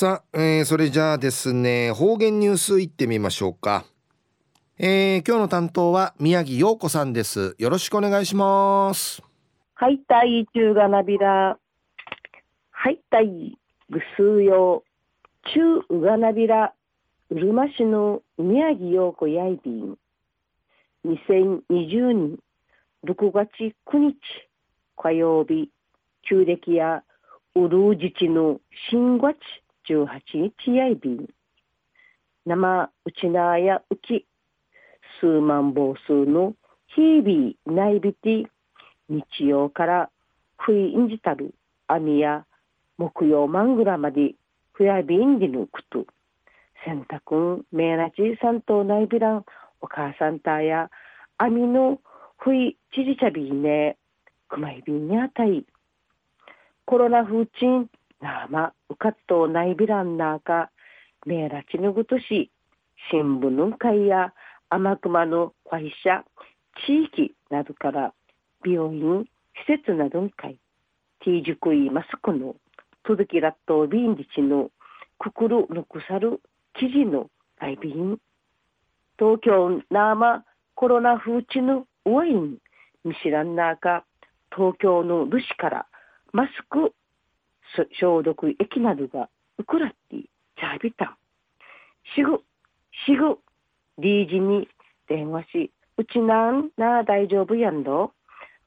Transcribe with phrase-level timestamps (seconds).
[0.00, 3.84] さあ、えー、それじゃあですね方言ニュースいってみましょうか、
[4.78, 7.54] えー、今日の担当は宮城陽子さんです。
[7.58, 9.22] よろしくお願いします。
[9.74, 11.58] はいたい中がなびら。
[12.70, 13.58] はいたい
[13.90, 14.84] ぐすうよ
[15.52, 16.72] 中うがなびら。
[17.28, 19.98] うるま市の宮城陽子やいびん。
[21.04, 21.58] 2020
[22.14, 22.38] 年
[23.04, 23.50] 6月
[23.92, 24.16] 9日
[24.96, 25.70] 火曜日
[26.26, 27.02] 旧暦や
[27.54, 28.60] うるうじちの
[28.90, 29.36] 新月
[29.90, 31.26] 18日やいびん。
[32.46, 34.24] 生うちなやうき、
[35.20, 36.54] 数万房数の
[36.94, 38.48] 日々内びて、
[39.08, 40.10] 日曜から
[40.58, 41.54] ふいんじたる
[41.88, 42.46] 網や
[42.98, 44.34] 木曜マングラまで
[44.72, 46.06] ふやびんでぬくと、
[46.84, 49.44] 洗濯んめなちさんとないびらん
[49.80, 50.88] お母さんたや
[51.36, 51.98] 網の
[52.38, 53.96] ふいちじちゃびね、
[54.48, 55.64] くまいびんにあたい。
[56.86, 57.88] コロナ風鎮
[58.20, 60.70] なあまうかっとないびらんなか
[61.26, 62.50] めらちぬぐとし
[63.10, 64.32] 新聞の会や
[64.68, 66.24] 天熊の会社
[66.86, 68.12] 地域などから
[68.64, 69.26] 病院
[69.66, 70.58] 施設などの会。
[71.22, 72.56] ティージュクイマスクの
[73.04, 74.70] 届きラットビンディチの
[75.18, 76.40] くくるぬくさる
[76.78, 77.28] 記事の
[77.60, 78.18] 外便。
[79.18, 82.58] 東京ナーマコロナ風地のワイン。
[83.04, 84.04] 見知らんなか
[84.54, 85.86] 東京の主から
[86.32, 86.92] マスク
[88.00, 91.16] 消毒液などがウクラッティ、チャービタン。
[92.14, 92.38] しぐ、
[93.06, 93.38] しぐ、
[93.98, 94.68] リージに
[95.08, 98.12] 電話し、うちなんな大丈夫やんど？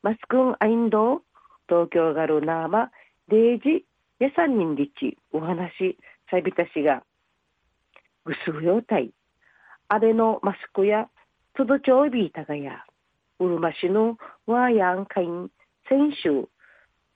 [0.03, 1.21] マスクンアインド、
[1.67, 2.91] 東京ガルナーマ、
[3.29, 3.85] デイジ、
[4.19, 5.97] やさんにんりち、お話、
[6.29, 7.03] さびたしが、
[8.25, 9.11] ぐすぐよたい。
[9.87, 11.09] あれのマスクや、
[11.55, 12.85] とどちょいびいたがや、
[13.39, 15.49] うるま市のワーヤンカイン、
[15.87, 16.47] 先週、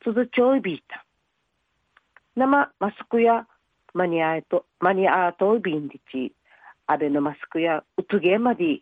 [0.03, 1.05] とどちょいびいた。
[2.37, 3.47] 生マスクや
[3.95, 6.35] マニアート、マニアートビンディチ、
[6.85, 8.81] アベノマスクやうつげまで、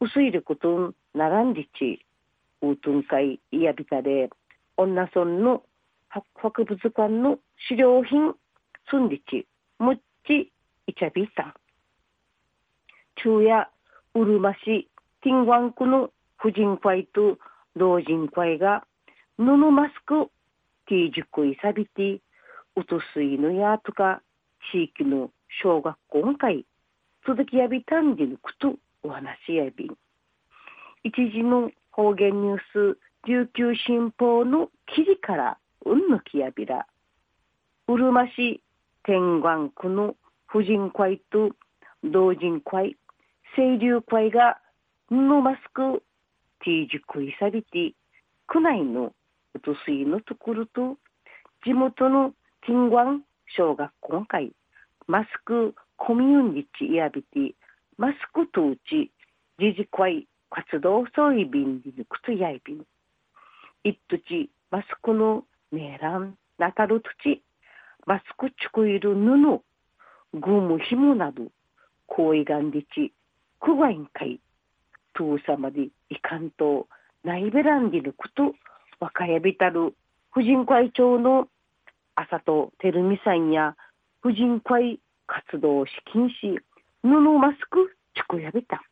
[0.00, 2.06] 薄いることんならんでち、
[2.62, 4.30] うとんかいいやびたで、
[4.76, 5.64] 女村の
[5.98, 8.34] 博物館の資料品、
[8.88, 9.48] すんでち、
[9.80, 10.52] むっち、
[10.86, 11.56] いちゃびた。
[13.20, 13.68] 昼夜、
[14.14, 14.88] うるま市、
[15.24, 17.38] ティンワンクの婦人会と
[17.74, 18.84] 老人会が、
[19.36, 20.30] 布マスク、
[20.86, 22.20] ティージュクイサビティ、
[22.78, 24.22] うとすいのやとか
[24.72, 25.30] 地域の
[25.62, 26.64] 小学校会
[27.26, 29.96] 続きやびたんでぬくとお話やびん。
[31.04, 32.58] 一時の方言ニュー
[32.94, 36.86] ス琉球新報の記事からうんぬきやびら。
[37.88, 38.62] うるま市
[39.04, 40.14] 天眼区の
[40.46, 41.50] 婦人会と
[42.04, 42.96] 同人会
[43.54, 44.58] 清流会が
[45.08, 46.02] 布マスク
[46.64, 47.92] ティージュクイサビティ
[48.46, 49.12] 区内の
[49.54, 50.96] うとすいのところと
[51.64, 52.32] 地元の
[52.68, 53.22] 金湾
[53.56, 54.52] 小学校会
[55.06, 57.54] マスクコミュニティやびて
[57.96, 59.10] マスク統治
[59.58, 62.84] 自治会活動そういびんにくとやいびん
[63.84, 67.42] いっとちマスクのねらんなたるとち
[68.04, 69.62] マスクちくいる布
[70.34, 71.44] グムひもなど
[72.06, 73.14] 行為がんでち
[73.60, 74.40] くわいんかい
[75.14, 76.86] とうさまでいかんと
[77.24, 78.52] ないべらんでぬくと
[79.00, 79.94] 若やびたる
[80.32, 81.48] 婦人会長の
[82.20, 83.76] 朝と照美さんや
[84.22, 84.98] 婦人会
[85.28, 86.58] 活動資金し
[87.02, 88.82] 布マスクちくやびた。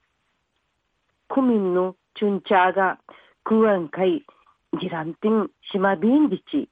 [1.29, 3.01] 区民のチュンチャーが
[3.43, 4.25] 空案会
[4.81, 6.69] ギランティン島ビンリチ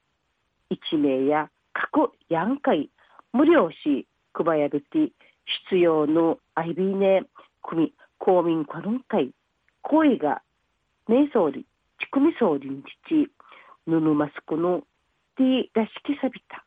[0.71, 2.89] 一名や過去やんかい
[3.33, 5.11] 無料しくばやびて
[5.69, 7.23] 必要のアイビーネ
[7.63, 9.33] 組公民コロン会
[9.83, 10.41] 行為が
[11.09, 11.67] 名総理
[11.99, 13.29] ちくみ総理にち
[13.87, 14.85] 布マスクの
[15.37, 16.65] ティらしきさびた。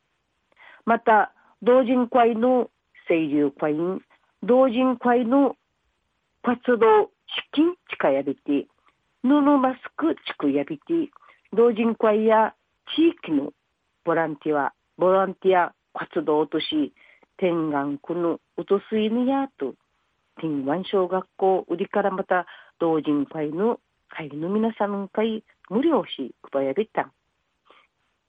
[0.85, 2.69] また、同人会の
[3.07, 4.01] 清流会員、
[4.43, 5.55] 同人会の
[6.43, 8.67] 活動資金近やびて、
[9.23, 11.11] 布マスク地区やびて、
[11.53, 12.53] 同人会や
[12.95, 13.51] 地域の
[14.05, 16.93] ボランティア、ボランティア活動とし、
[17.37, 19.73] 天眼区のうとすいぬやと、
[20.39, 22.45] 天湾小学校売りからまた
[22.79, 27.11] 同人会の会の皆さん会無料し、くばやびたん。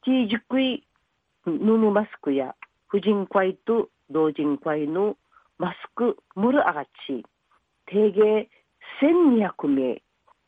[0.08, 0.86] T 熟い
[1.44, 1.52] 布
[1.90, 2.54] マスクや
[2.86, 5.18] 婦人会と同人会の
[5.58, 7.26] マスクムルアガチ
[7.84, 8.48] 定芸
[9.02, 9.96] 1200名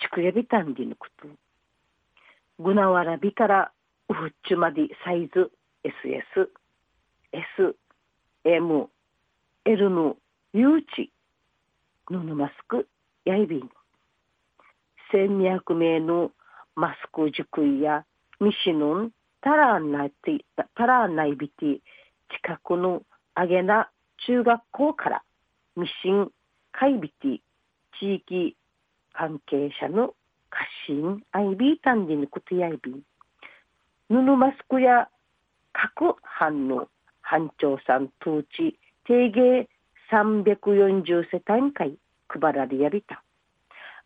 [0.01, 1.29] ちくやびたんでぬくと。
[2.59, 3.73] ぐなわらびから
[4.09, 5.51] うふっちゅまでサイズ
[5.85, 6.49] SS
[7.33, 7.77] S
[8.45, 8.89] M
[9.67, 10.17] L の
[10.55, 11.11] 誘致
[12.07, 12.89] 布マスク
[13.27, 13.71] やいびん。
[15.13, 16.31] 1200名の
[16.77, 18.07] マスク熟いや
[18.41, 20.13] ミシノンタラーナイ
[20.75, 21.79] タラーナイビティ
[22.43, 23.03] 近くの
[23.35, 23.91] あげな
[24.27, 25.23] 中学校から
[25.77, 26.31] ミシン
[26.73, 27.41] 会ビティ
[27.99, 28.57] 地域
[29.13, 30.15] 関係者の
[30.51, 32.91] 過信 IB 単理のことやいび。
[32.93, 33.03] ん
[34.09, 35.09] 布マスクや
[35.73, 36.89] 各班の
[37.23, 39.69] 班長さん通知定芸
[40.13, 41.97] 340世帯会
[42.29, 43.23] 配られやりた。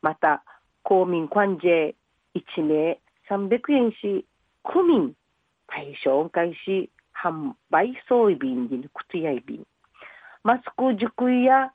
[0.01, 0.45] また
[0.83, 1.97] 公民関税
[2.35, 3.01] 1名
[3.31, 4.27] 300円し
[4.63, 5.15] 区民
[5.69, 9.66] 対象開始販売装備便にくつやいびん。
[10.43, 11.72] マスク塾や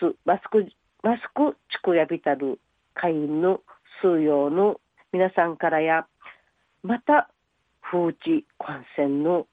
[0.00, 0.68] すマスク
[1.02, 2.58] マスクちくやびたる
[2.94, 3.60] 会員の
[4.02, 4.80] 数用の
[5.12, 6.06] 皆さんからや
[6.82, 7.30] また
[7.80, 9.46] 風知感染の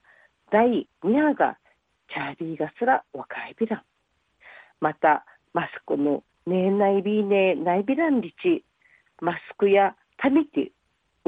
[0.52, 1.56] 第2波が
[2.12, 3.82] チャーリーがすら若いびらん
[4.80, 5.24] また
[5.54, 8.64] マスクのねえないびねないびらんりち
[9.20, 10.72] マスクやたみてう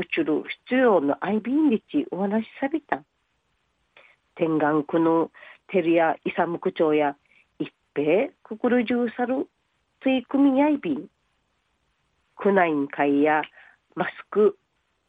[0.05, 3.03] ちる必要のアイビンリチお話しさびた。
[4.37, 5.31] 天眼区の
[5.69, 7.17] テリアイサム区長や
[7.59, 9.49] 一平くくるじゅうさる
[10.03, 11.09] つい組み合いびん。
[12.37, 13.43] 区内会や
[13.97, 14.57] マスク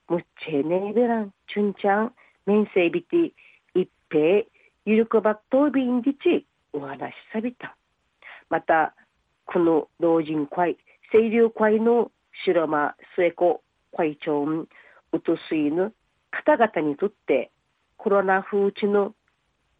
[0.08, 2.14] むっちえねえべらんちゅんちゃん
[2.48, 3.32] 面せびて
[3.76, 4.44] 一平
[4.86, 7.76] ゆるくばっとびんりちお話しさびた。
[8.50, 8.96] また
[9.46, 10.78] この老人会
[11.12, 12.12] 清流会の
[12.44, 13.62] 白間末子
[13.96, 14.68] 会長う
[15.20, 15.94] とすいぬ
[16.32, 17.52] 方々にとって
[17.98, 19.14] コロナ風知の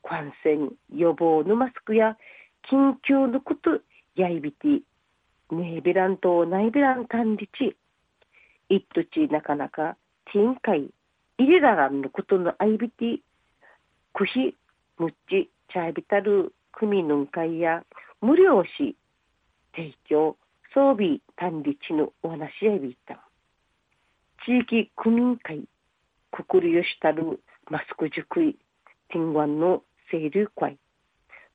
[0.04, 2.18] 感染予防のマスクや
[2.72, 3.80] 緊急のこと
[4.16, 4.68] やいびて
[5.52, 7.76] ねえびらんとないびらん管理ち
[8.70, 9.98] いっとちなかなか
[10.32, 10.90] ティンカイ
[11.38, 13.20] 入れららんのことのあいびて
[14.14, 14.56] くひ
[14.98, 17.84] むっちちゃびたる組のん会や
[18.22, 18.96] 無料し
[19.76, 20.36] 提供
[20.74, 23.29] 装備管理地のお話やびた。
[24.46, 25.64] 地域区民会
[26.32, 28.58] くくりよしたるマスク塾い
[29.10, 30.78] 天湾の清流会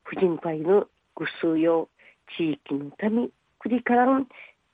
[0.03, 0.85] 婦人会の
[1.15, 1.89] ぐすうよ
[2.37, 3.29] 地域のため
[3.59, 4.25] くりからん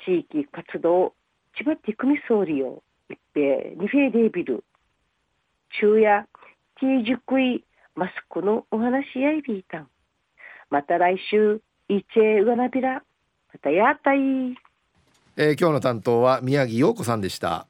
[0.05, 1.13] 地域活動
[1.55, 4.63] 千葉ティクミ総理を一平二フェデービル
[5.69, 6.27] 昼夜
[6.79, 7.63] ティー塾い
[7.95, 9.87] マスクのお話やいびいたん
[10.69, 13.03] また来週いちえうがなびら
[13.53, 14.17] またやったい、
[15.37, 17.67] えー、今日の担当は宮城陽子さんでした。